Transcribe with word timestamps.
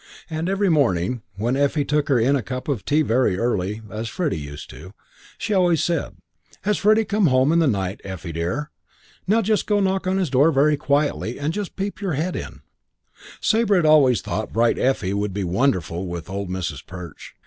And 0.31 0.49
every 0.49 0.67
morning, 0.69 1.21
when 1.35 1.55
Effie 1.55 1.85
took 1.85 2.09
her 2.09 2.19
in 2.19 2.35
a 2.35 2.41
cup 2.41 2.67
of 2.67 2.83
tea 2.85 3.03
very 3.03 3.37
early 3.37 3.81
(as 3.91 4.09
Freddie 4.09 4.39
used 4.39 4.67
to), 4.71 4.95
she 5.37 5.53
always 5.53 5.83
said, 5.83 6.13
"Has 6.63 6.79
Freddie 6.79 7.05
come 7.05 7.27
home 7.27 7.51
in 7.51 7.59
the 7.59 7.67
night, 7.67 8.01
Effie, 8.03 8.31
dear? 8.31 8.71
Now 9.27 9.43
just 9.43 9.67
go 9.67 9.77
and 9.77 9.85
knock 9.85 10.07
on 10.07 10.17
his 10.17 10.31
door 10.31 10.51
very 10.51 10.75
quietly 10.75 11.35
and 11.37 11.41
then 11.43 11.51
just 11.51 11.75
peep 11.75 12.01
your 12.01 12.13
head 12.13 12.35
in." 12.35 12.61
VI 13.21 13.27
Sabre 13.41 13.75
had 13.75 13.85
always 13.85 14.21
thought 14.21 14.51
Bright 14.51 14.79
Effie 14.79 15.13
would 15.13 15.35
be 15.35 15.43
wonderful 15.43 16.07
with 16.07 16.31
old 16.31 16.49
Mrs. 16.49 16.83
Perch. 16.83 17.35